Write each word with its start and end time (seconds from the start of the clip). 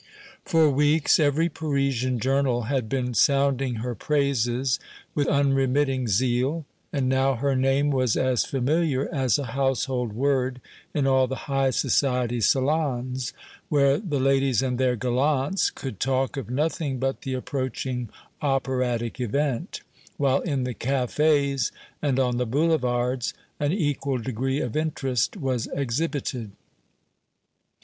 For 0.43 0.67
weeks 0.67 1.19
every 1.19 1.47
Parisian 1.47 2.17
journal 2.17 2.63
had 2.63 2.89
been 2.89 3.13
sounding 3.13 3.75
her 3.85 3.93
praises 3.93 4.79
with 5.13 5.27
unremitting 5.27 6.07
zeal, 6.07 6.65
and 6.91 7.07
now 7.07 7.35
her 7.35 7.55
name 7.55 7.91
was 7.91 8.17
as 8.17 8.43
familiar 8.43 9.07
as 9.13 9.37
a 9.37 9.45
household 9.53 10.13
word 10.13 10.59
in 10.91 11.05
all 11.05 11.27
the 11.27 11.45
high 11.45 11.69
society 11.69 12.41
salons, 12.41 13.31
where 13.69 13.99
the 13.99 14.19
ladies 14.19 14.63
and 14.63 14.79
their 14.79 14.95
gallants 14.95 15.69
could 15.69 15.99
talk 15.99 16.35
of 16.35 16.49
nothing 16.49 16.97
but 16.97 17.21
the 17.21 17.35
approaching 17.35 18.09
operatic 18.41 19.19
event, 19.19 19.81
while 20.17 20.39
in 20.39 20.63
the 20.63 20.73
cafés 20.73 21.69
and 22.01 22.17
on 22.19 22.37
the 22.37 22.47
boulevards 22.47 23.35
an 23.59 23.71
equal 23.71 24.17
degree 24.17 24.61
of 24.61 24.75
interest 24.75 25.37
was 25.37 25.67
exhibited. 25.75 26.49